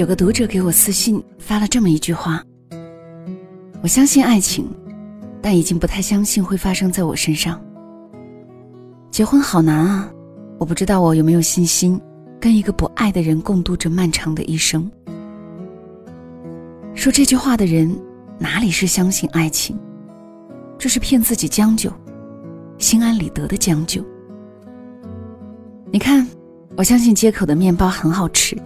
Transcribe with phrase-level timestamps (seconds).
[0.00, 2.42] 有个读者给我私信发了这么一句话
[3.84, 4.66] ：“我相信爱情，
[5.42, 7.60] 但已经不太相信会发生在我身上。
[9.10, 10.10] 结婚好难啊，
[10.58, 12.00] 我不知道我有没有信心
[12.40, 14.90] 跟一个不爱的人共度这漫长的一生。”
[16.96, 17.94] 说这句话的人
[18.38, 19.78] 哪里是相信爱情？
[20.78, 21.92] 这是骗自己将就、
[22.78, 24.02] 心安理得的将就。
[25.92, 26.26] 你看，
[26.74, 28.56] 我相信街口的面包很好吃。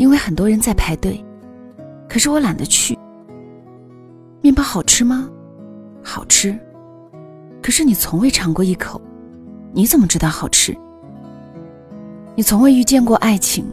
[0.00, 1.22] 因为很多人在排队，
[2.08, 2.98] 可是我懒得去。
[4.40, 5.28] 面包好吃吗？
[6.02, 6.58] 好吃。
[7.62, 8.98] 可是你从未尝过一口，
[9.74, 10.74] 你怎么知道好吃？
[12.34, 13.66] 你从未遇见过爱情，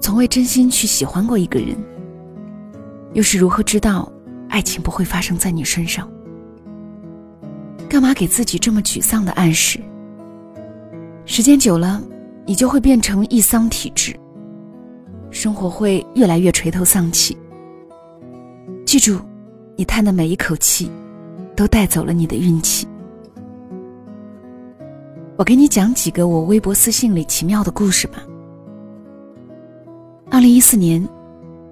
[0.00, 1.76] 从未真心去喜欢过一个人，
[3.12, 4.10] 又是如何知道
[4.48, 6.10] 爱情不会发生在你身上？
[7.86, 9.78] 干嘛给自己这么沮丧的暗示？
[11.26, 12.02] 时间久了，
[12.46, 14.18] 你就会变成易丧体质。
[15.30, 17.36] 生活会越来越垂头丧气。
[18.84, 19.20] 记住，
[19.76, 20.90] 你叹的每一口气，
[21.54, 22.86] 都带走了你的运气。
[25.36, 28.22] 我给你讲几个我微博私信里奇妙的故事吧。
[30.30, 31.08] 二零一四年，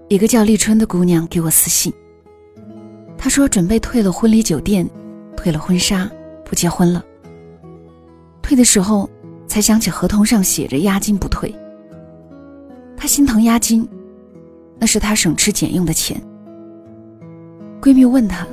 [0.09, 1.93] 一个叫立春的姑娘给我私信，
[3.19, 4.89] 她说准备退了婚礼酒店，
[5.37, 6.11] 退了婚纱，
[6.45, 7.05] 不结婚了。
[8.41, 9.11] 退的时候
[9.47, 11.55] 才想起合同上写着押金不退。
[12.99, 13.89] 她心疼押金，
[14.77, 16.21] 那是她省吃俭用的钱。
[17.81, 18.45] 闺蜜问她：“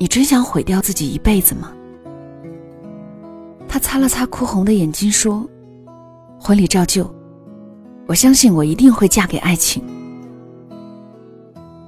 [0.00, 1.70] 你真想毁掉自己一辈子吗？”
[3.68, 5.46] 她擦了擦哭红的眼睛说
[6.40, 7.08] ：“婚礼照旧，
[8.06, 9.84] 我相信我一定会嫁给爱情。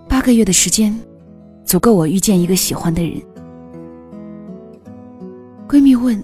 [0.06, 0.94] 八个月的时间，
[1.64, 3.18] 足够我遇见一个喜欢的人。”
[5.66, 6.22] 闺蜜问：“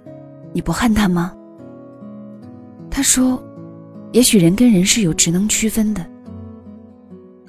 [0.52, 1.32] 你不恨他吗？”
[2.90, 3.42] 她说。
[4.12, 6.04] 也许人跟人是有职能区分的，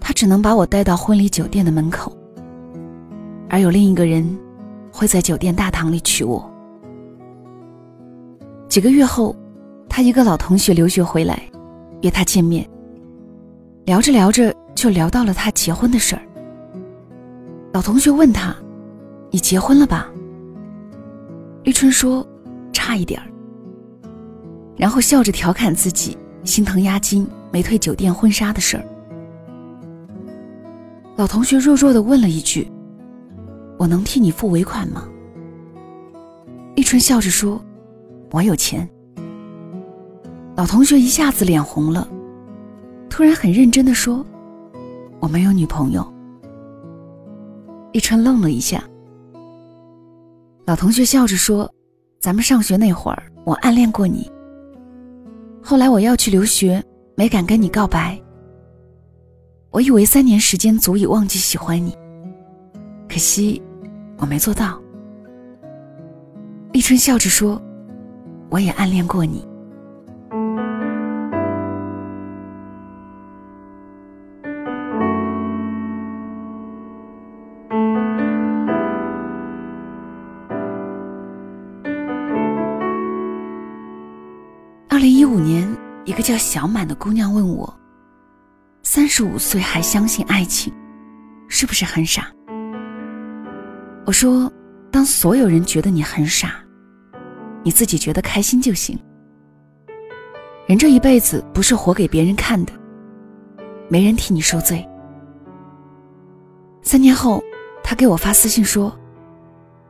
[0.02, 2.16] 他只能把我带到婚礼酒店的门口，
[3.50, 4.38] 而有另一个人
[4.92, 6.52] 会在酒店大堂里娶我。
[8.68, 9.36] 几个月后，
[9.88, 11.42] 他一个老同学留学回来，
[12.02, 12.68] 约他见面。
[13.86, 16.22] 聊着聊着就聊到了他结婚的事儿。
[17.74, 18.56] 老同学问他
[19.31, 20.08] ：“你结婚了吧？”
[21.64, 22.25] 立春说
[22.72, 23.25] ：“差一点儿。”
[24.78, 26.16] 然后笑着调侃自己。
[26.44, 28.85] 心疼押金没退酒店婚纱的事儿，
[31.16, 32.69] 老同学弱弱的问了一句
[33.77, 35.03] ：“我能替你付尾款吗？”
[36.75, 37.61] 立春笑着说
[38.31, 38.89] ：“我有钱。”
[40.55, 42.07] 老同学一下子脸红了，
[43.09, 44.25] 突然很认真的说
[45.19, 46.13] ：“我没有女朋友。”
[47.94, 48.83] 立春愣了一下，
[50.66, 51.69] 老同学笑着说
[52.19, 54.31] ：“咱们上学那会儿，我暗恋过你。”
[55.69, 58.19] 后来我要去留学，没敢跟你告白。
[59.69, 61.96] 我以为三年时间足以忘记喜欢你，
[63.07, 63.62] 可惜
[64.18, 64.81] 我没做到。
[66.74, 67.62] 立春笑着说
[68.50, 69.47] ：“我也暗恋过你。”
[86.29, 87.73] 叫小满的姑娘问我
[88.85, 90.72] ：“三十五岁还相信爱情，
[91.47, 92.31] 是不是很傻？”
[94.06, 94.51] 我说
[94.94, 96.63] ：“当所有人觉得你很傻，
[97.63, 98.95] 你自己觉得开心就行。
[100.68, 102.72] 人这一辈子不是活给别人看的，
[103.88, 104.88] 没人替你受罪。”
[106.84, 107.41] 三年后，
[107.84, 108.95] 他给我发私信说：“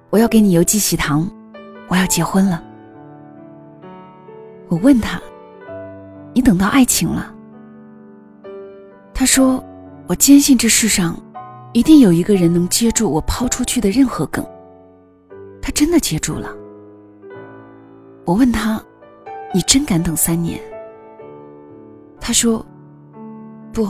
[0.09, 1.29] 我要给你邮寄喜糖，
[1.89, 2.63] 我要结婚了。”
[4.71, 5.21] 我问他
[6.33, 7.33] ：“你等到爱情了？”
[9.13, 9.63] 他说
[10.07, 11.21] ：“我坚信这世上，
[11.73, 14.45] 一定有一个人能接住我抛出去的任何梗。”
[15.61, 16.55] 他真的接住了。
[18.25, 18.81] 我问他
[19.53, 20.59] ：“你真敢等三年？”
[22.21, 22.65] 他说
[23.73, 23.89] ：“不，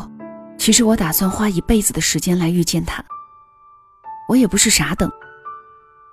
[0.57, 3.03] 其实我打算花一辈子的时间来遇见他。
[4.27, 5.11] 我也不是傻等，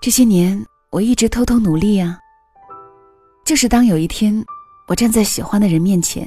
[0.01, 2.19] 这些年我一直偷偷努力啊。
[3.45, 4.45] 就是当有一天……”
[4.89, 6.25] 我站在喜欢的人面前，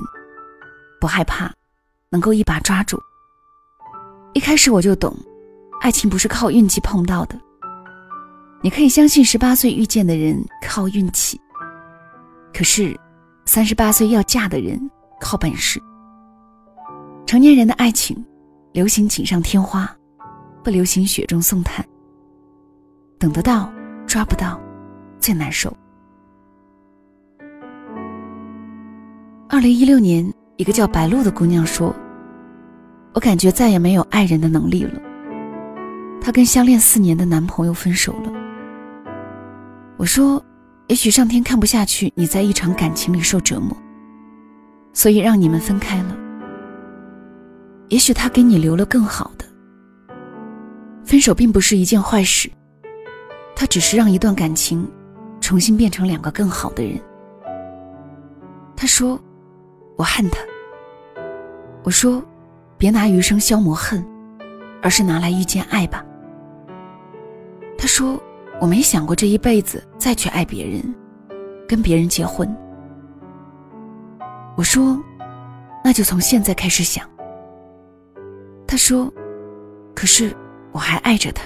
[1.00, 1.50] 不害怕，
[2.10, 3.02] 能够一把抓住。
[4.34, 5.16] 一开始我就懂，
[5.80, 7.40] 爱情不是靠运气碰到的。
[8.62, 11.40] 你可以相信十八岁遇见的人靠运气，
[12.54, 13.00] 可是
[13.46, 14.78] 三十八岁要嫁的人
[15.22, 15.82] 靠本事。
[17.26, 18.26] 成年人的爱情，
[18.74, 19.90] 流行锦上添花，
[20.66, 21.86] 不流行雪中送炭。
[23.18, 23.72] 等得到，
[24.06, 24.60] 抓不到，
[25.18, 25.74] 最难受。
[29.51, 31.92] 二零一六年，一个叫白露的姑娘说
[33.16, 35.01] ：“我感觉再也没有爱人的能力了。
[36.22, 38.31] 她跟相恋四年的男朋友分手了。
[39.98, 40.40] 我说，
[40.86, 43.75] 也许上天看不下去你在一场感情里受折磨，
[44.94, 46.16] 所以让你们分开了。
[47.88, 49.44] 也许他给你留了更好的。
[51.04, 52.48] 分手并不是一件坏事，
[53.56, 54.88] 他只是让一段感情
[55.42, 57.01] 重新变成两个更好的人。
[58.75, 59.19] 他说
[60.00, 60.40] ：“我恨他。”
[61.84, 62.24] 我说
[62.80, 64.01] ：“别拿余生消磨恨，
[64.81, 66.06] 而是拿来遇见爱吧。”
[67.78, 68.18] 他说
[68.62, 70.96] ：“我没想过这一辈子再去爱别人，
[71.68, 72.50] 跟别人结婚。”
[74.56, 74.98] 我说
[75.84, 77.06] ：“那就从现在开始想。”
[78.66, 79.12] 他说
[79.94, 80.34] ：“可是
[80.72, 81.44] 我还爱着他。”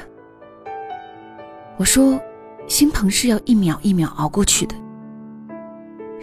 [1.78, 2.20] 我说
[2.68, 4.76] ：“心疼是要一秒一秒熬过去的，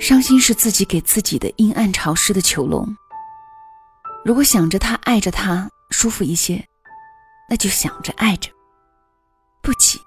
[0.01, 2.97] 伤心是自己给自己的阴暗潮湿的囚笼。
[4.25, 6.67] 如果想着他爱着他舒服一些，
[7.51, 8.51] 那就想着爱着，
[9.63, 10.01] 不急，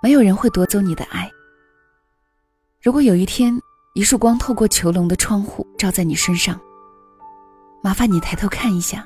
[0.00, 1.28] 没有人会夺走你的爱。
[2.80, 3.52] 如果有一天
[3.94, 6.58] 一束光透过囚笼的窗户照在你身上，
[7.82, 9.04] 麻烦你抬头看一下。”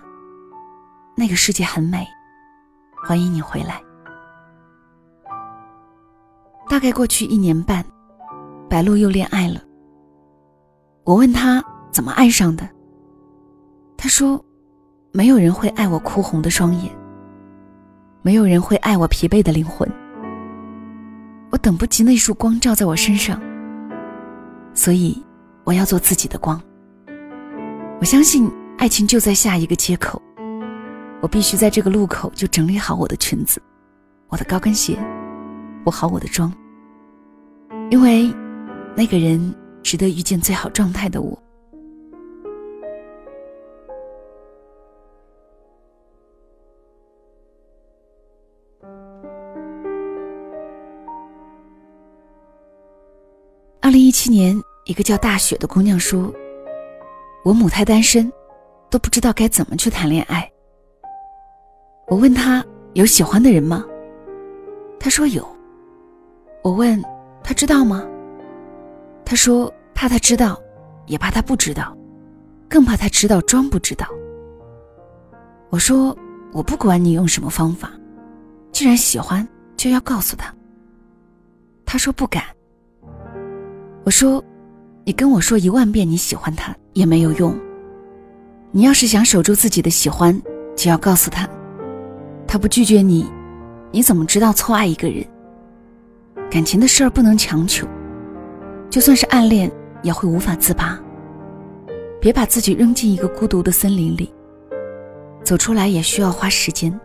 [1.17, 2.07] 那个世界很美，
[3.07, 3.83] 欢迎你回来。
[6.69, 7.83] 大概过去一年半，
[8.69, 9.63] 白露又恋爱了。
[11.07, 12.69] 我问他怎么爱上的，
[13.97, 14.45] 他说
[15.15, 16.93] ：“没有人会爱我哭红的双眼，
[18.23, 19.89] 没有人会爱我疲惫的灵魂。
[21.51, 23.41] 我等不及那束光照在我身上，
[24.75, 25.25] 所以
[25.63, 26.61] 我要做自己的光。
[28.01, 30.21] 我相信爱情就在下一个街口。”
[31.23, 33.63] 我必须在这个路口就整理好我的裙子，
[34.29, 34.99] 我的高跟鞋，
[35.85, 36.53] 补好我的妆，
[37.91, 38.35] 因为
[38.97, 39.55] 那个人
[39.87, 41.41] 值得遇见最好状态的我。
[53.81, 56.35] 二零一七年，一个叫大雪的姑娘说
[57.45, 58.31] ：“我母胎单身，
[58.91, 60.51] 都不知道该怎么去谈恋爱。”
[62.11, 63.87] 我问她有喜欢的人吗？
[64.99, 65.47] 她说有。
[66.65, 67.01] 我问
[67.45, 68.05] 她知道吗？
[69.25, 70.61] 她说怕他知道，
[71.07, 71.97] 也怕他不知道，
[72.69, 74.07] 更怕他知道装不知道。
[75.71, 76.17] 我说
[76.53, 77.91] 我不管你用什么方法，
[78.71, 80.55] 既然喜欢就要告诉他。
[81.87, 82.45] 他说不敢。
[84.05, 84.45] 我说
[85.03, 87.59] 你跟我说一万遍你喜欢他也没有用。
[88.73, 90.39] 你要是想守住自己的喜欢，
[90.77, 91.49] 就要告诉他。
[92.47, 93.27] 他不拒绝你，
[93.91, 95.25] 你怎么知道错爱一个人？
[96.51, 97.87] 感情的事儿不能强求，
[98.91, 99.71] 就算是暗恋，
[100.07, 100.97] 也会无法自拔。
[102.21, 104.33] 别把自己扔进一个孤独的森林里，
[105.43, 106.99] 走出来也需要花时间。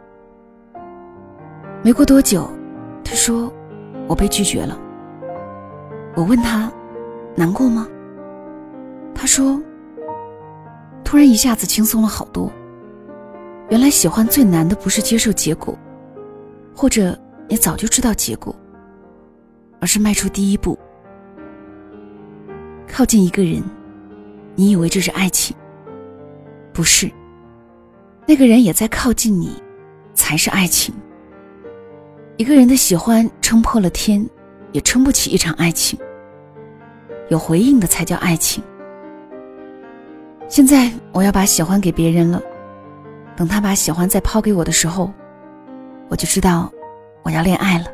[1.83, 2.47] 没过多久，
[3.03, 3.51] 他说
[4.07, 4.79] ：“我被拒绝了。”
[6.15, 6.71] 我问他
[7.35, 7.87] ：“难过吗？”
[9.15, 9.59] 他说
[11.03, 12.51] ：“突然一下子轻松了好多。”
[13.69, 15.75] 原来喜欢最难的不是接受结果，
[16.75, 18.55] 或者你早就知道结果，
[19.79, 20.77] 而是迈出第一步，
[23.01, 23.63] 靠近一个人。
[24.53, 25.57] 你以为这是爱情，
[26.71, 27.09] 不是。
[28.27, 29.59] 那个人也在靠近你，
[30.13, 30.93] 才是爱情。
[32.37, 34.23] 一个人的喜欢撑破了天，
[34.71, 35.97] 也撑不起一场爱情。
[37.29, 38.63] 有回应的才叫爱情。
[40.47, 42.39] 现在我要把喜欢给别人了。
[43.35, 45.11] 等他把喜欢再抛给我的时候，
[46.07, 46.71] 我就知道
[47.23, 47.85] 我要恋爱了。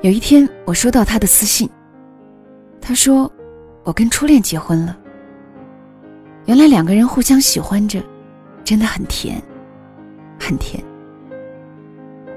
[0.00, 1.70] 有一天，我收到他的私信，
[2.88, 3.30] 他说
[3.84, 4.98] ：“我跟初恋结婚了。”
[6.48, 8.02] 原来两个人互相喜欢着，
[8.64, 9.42] 真的很甜，
[10.40, 10.82] 很甜。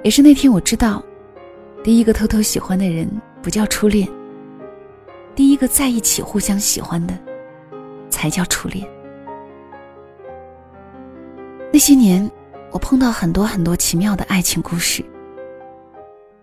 [0.04, 1.02] 也是那天我知道，
[1.82, 3.10] 第一个偷偷喜欢的人
[3.42, 4.06] 不叫初恋，
[5.34, 7.18] 第一个在一起互相喜欢的，
[8.10, 8.86] 才叫初恋。
[11.72, 12.30] 那些年，
[12.72, 15.02] 我碰到很多很多奇妙的爱情故事。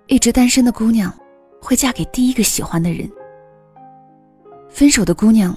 [0.07, 1.13] 一直单身的姑娘，
[1.61, 3.07] 会嫁给第一个喜欢的人；
[4.69, 5.57] 分手的姑娘，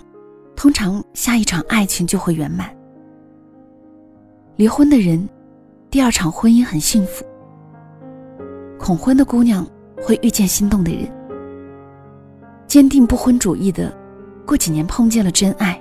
[0.55, 2.67] 通常下一场爱情就会圆满；
[4.55, 5.27] 离婚的人，
[5.89, 7.23] 第二场婚姻很幸福；
[8.79, 9.67] 恐婚的姑娘
[10.01, 11.07] 会遇见心动的人；
[12.67, 13.95] 坚定不婚主义的，
[14.45, 15.75] 过几年碰见了真爱；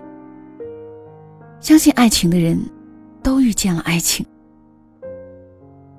[1.60, 2.60] 相信爱情的人。
[3.22, 4.24] 都遇见了爱情。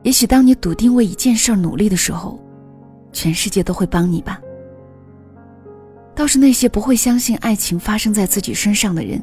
[0.01, 2.39] 也许当你笃定为一件事努力的时候，
[3.13, 4.40] 全世界都会帮你吧。
[6.21, 9.19] 倒是那些不会相信爱情发生在自己身上的人，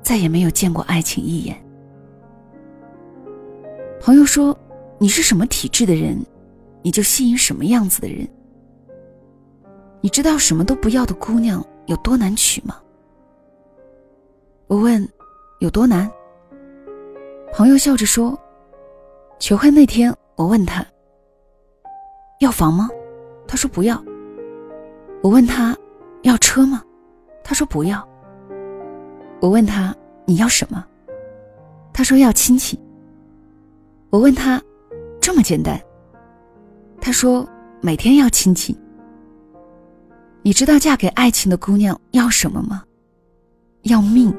[0.00, 1.62] 再也没有见过爱情一眼。
[4.00, 4.58] 朋友说
[4.96, 6.18] ：“你是什么体质的人，
[6.80, 8.26] 你就吸引什么样子的人。”
[10.00, 12.80] 你知道什么都不要的姑娘有多难娶吗？
[14.68, 15.06] 我问
[15.60, 16.10] ：“有多难？”
[17.52, 18.34] 朋友笑着说
[19.38, 20.82] ：“求婚那天，我问他
[22.40, 22.88] 要房吗？
[23.46, 24.02] 他说不要。
[25.24, 25.74] 我问他
[26.20, 26.82] 要车吗？
[27.42, 28.06] 他说不要。
[29.40, 30.84] 我问他你要什么？
[31.94, 32.78] 他说要亲戚。
[34.10, 34.62] 我问他
[35.22, 35.80] 这么简单？
[37.00, 37.48] 他说
[37.80, 38.78] 每天要亲戚。
[40.42, 42.84] 你知道嫁给爱情的姑娘要什么吗？
[43.84, 44.30] 要命。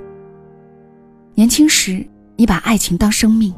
[1.34, 2.08] 年轻时。
[2.38, 3.56] 你把爱情当生命，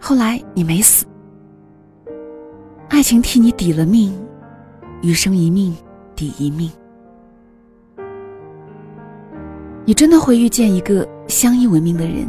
[0.00, 1.06] 后来你没死，
[2.88, 4.12] 爱情替你抵了命，
[5.02, 5.72] 余生一命
[6.14, 6.70] 抵一命。
[9.84, 12.26] 你真的会遇见一个相依为命的人，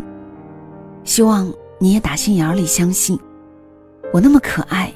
[1.04, 3.18] 希望你也打心眼里相信，
[4.12, 4.92] 我那么可爱，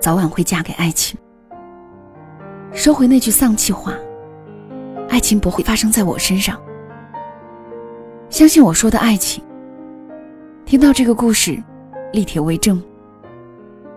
[0.00, 1.16] 早晚会嫁给爱情。
[2.72, 3.92] 收回那句丧气话，
[5.08, 6.60] 爱情不会发生在我身上，
[8.28, 9.44] 相信我说的爱情。
[10.66, 11.62] 听到这个故事，
[12.12, 12.82] 立铁为证，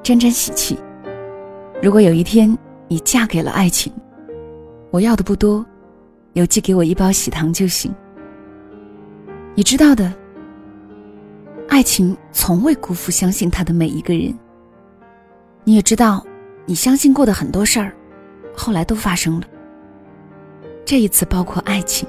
[0.03, 0.77] 沾沾喜气。
[1.81, 2.55] 如果有一天
[2.87, 3.91] 你嫁给了爱情，
[4.89, 5.65] 我要的不多，
[6.33, 7.93] 邮寄给我一包喜糖就行。
[9.53, 10.13] 你知道的，
[11.67, 14.33] 爱情从未辜负相信他的每一个人。
[15.63, 16.25] 你也知道，
[16.65, 17.93] 你相信过的很多事儿，
[18.55, 19.47] 后来都发生了。
[20.85, 22.07] 这一次包括爱情。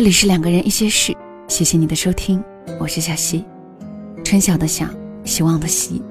[0.00, 1.14] 这里是两个人一些事，
[1.46, 2.42] 谢谢你的收听，
[2.80, 3.44] 我是小溪，
[4.24, 4.86] 春晓的晓，
[5.26, 6.02] 希望的希，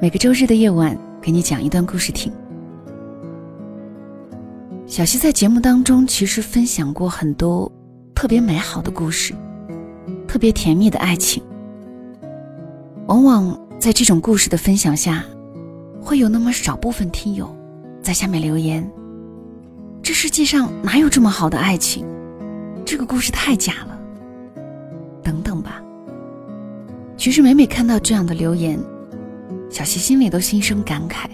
[0.00, 2.32] 每个周日的夜晚给你讲一段故事听。
[4.86, 7.68] 小溪在节目当中其实分享过很多
[8.14, 9.34] 特别美好的故事，
[10.28, 11.42] 特别甜蜜的爱情。
[13.08, 15.24] 往往在这种故事的分享下，
[16.00, 17.52] 会有那么少部分听友
[18.00, 18.88] 在下面留言：
[20.04, 22.06] 这世界上哪有这么好的爱情？
[22.90, 23.98] 这个故事太假了，
[25.22, 25.82] 等等吧。
[27.18, 28.80] 其实每每看到这样的留言，
[29.68, 31.26] 小溪心里都心生感慨。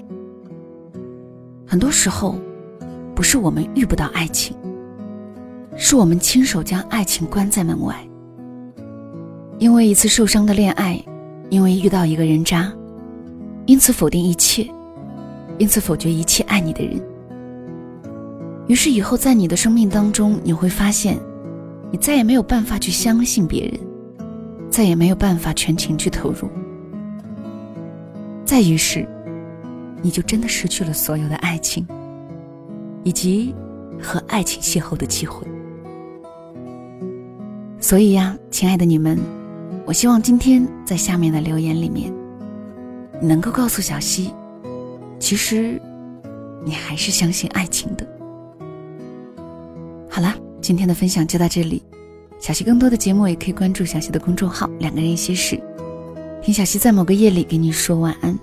[1.64, 2.34] 很多时候，
[3.14, 4.56] 不是我们遇不到爱情，
[5.76, 7.94] 是我们亲手将爱情关在门外。
[9.61, 11.00] 因为一次受伤的恋爱，
[11.50, 12.73] 因为遇到一个人渣，
[13.66, 14.68] 因此否定一切，
[15.58, 17.00] 因此否决一切爱你的人。
[18.66, 21.16] 于是以后在你的生命当中，你会发现。
[21.94, 23.80] 你再也没有办法去相信别人，
[24.68, 26.50] 再也没有办法全情去投入。
[28.44, 29.08] 再于是，
[30.02, 31.86] 你就真的失去了所有的爱情，
[33.04, 33.54] 以及
[34.02, 35.46] 和爱情邂逅的机会。
[37.78, 39.16] 所以呀，亲爱的你们，
[39.86, 42.12] 我希望今天在下面的留言里面，
[43.20, 44.34] 你能够告诉小溪，
[45.20, 45.80] 其实
[46.64, 48.04] 你还是相信爱情的。
[50.10, 50.34] 好了。
[50.64, 51.83] 今天的分享就到这里，
[52.40, 55.61] 小溪更多的节目也可以关注小溪的公众号“两个人一些事”，
[56.40, 58.35] 听小溪在某个夜里给你说晚安。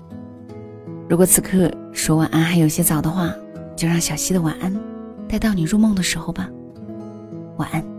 [1.08, 3.34] 如果此刻说晚安还有些早的话，
[3.74, 4.72] 就让小溪的晚安
[5.28, 6.48] 带到你入梦的时候吧。
[7.56, 7.91] 晚安。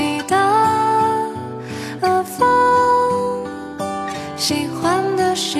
[0.00, 0.34] 你的
[2.00, 3.44] 耳风
[4.34, 5.58] 喜欢的是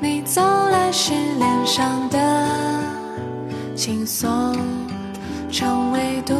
[0.00, 2.48] 你走来时脸上的
[3.76, 4.56] 轻松
[5.50, 6.34] 成为独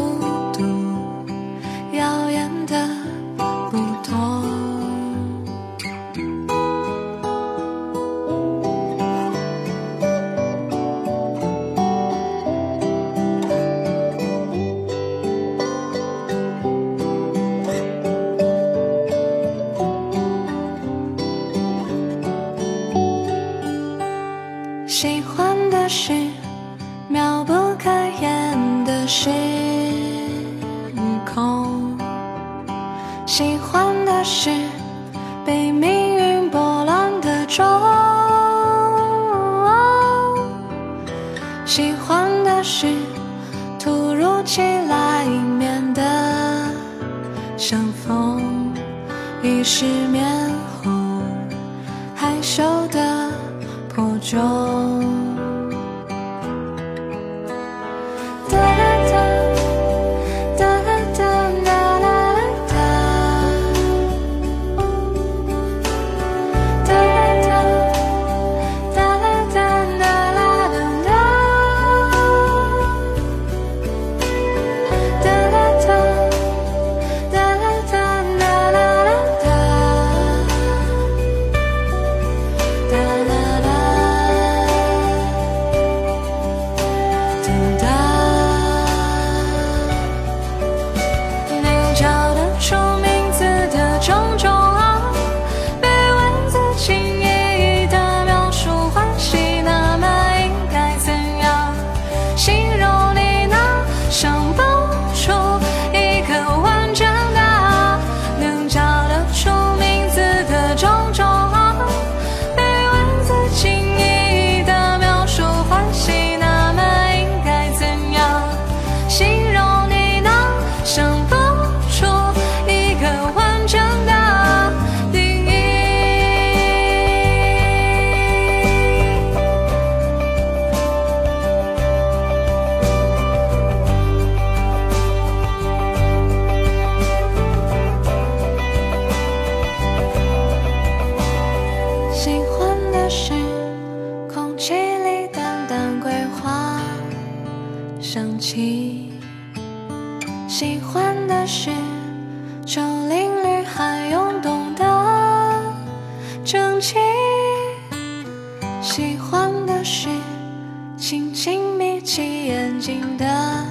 [162.84, 163.63] 新的。